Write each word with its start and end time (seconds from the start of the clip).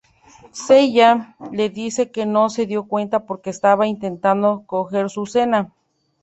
Seiya 0.65 1.35
le 1.51 1.69
dice 1.69 2.09
que 2.09 2.25
no 2.25 2.49
se 2.49 2.65
dio 2.65 2.85
cuenta 2.87 3.27
porque 3.27 3.51
estaba 3.51 3.85
intentando 3.85 4.63
coger 4.65 5.11
su 5.11 5.27
cena. 5.27 5.75